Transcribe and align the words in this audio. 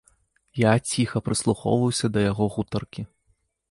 Я 0.61 0.71
ціха 0.93 1.23
прыслухоўваўся 1.29 2.05
да 2.17 2.29
яго 2.31 2.45
гутаркі. 2.59 3.01